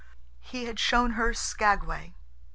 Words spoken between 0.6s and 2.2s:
had shown her Skagway.